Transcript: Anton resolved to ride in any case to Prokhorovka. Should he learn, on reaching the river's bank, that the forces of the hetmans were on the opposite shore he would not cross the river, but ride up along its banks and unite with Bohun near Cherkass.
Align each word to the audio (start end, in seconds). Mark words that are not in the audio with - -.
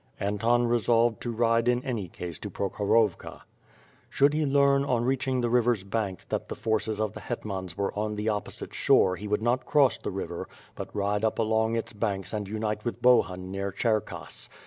Anton 0.19 0.65
resolved 0.65 1.21
to 1.21 1.31
ride 1.31 1.67
in 1.67 1.83
any 1.83 2.07
case 2.07 2.39
to 2.39 2.49
Prokhorovka. 2.49 3.41
Should 4.09 4.33
he 4.33 4.47
learn, 4.47 4.83
on 4.83 5.05
reaching 5.05 5.39
the 5.41 5.49
river's 5.51 5.83
bank, 5.83 6.27
that 6.29 6.49
the 6.49 6.55
forces 6.55 6.99
of 6.99 7.13
the 7.13 7.19
hetmans 7.21 7.77
were 7.77 7.93
on 7.93 8.15
the 8.15 8.27
opposite 8.27 8.73
shore 8.73 9.15
he 9.15 9.27
would 9.27 9.43
not 9.43 9.67
cross 9.67 9.99
the 9.99 10.09
river, 10.09 10.49
but 10.73 10.95
ride 10.95 11.23
up 11.23 11.37
along 11.37 11.75
its 11.75 11.93
banks 11.93 12.33
and 12.33 12.47
unite 12.47 12.83
with 12.83 12.99
Bohun 13.03 13.51
near 13.51 13.71
Cherkass. 13.71 14.49